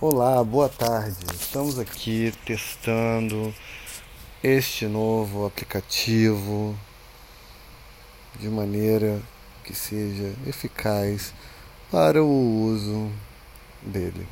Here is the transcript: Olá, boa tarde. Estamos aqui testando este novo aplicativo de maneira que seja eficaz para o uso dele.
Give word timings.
Olá, 0.00 0.42
boa 0.42 0.68
tarde. 0.68 1.24
Estamos 1.32 1.78
aqui 1.78 2.34
testando 2.44 3.54
este 4.42 4.86
novo 4.86 5.46
aplicativo 5.46 6.76
de 8.40 8.48
maneira 8.48 9.22
que 9.62 9.72
seja 9.72 10.34
eficaz 10.48 11.32
para 11.92 12.20
o 12.24 12.64
uso 12.64 13.08
dele. 13.80 14.26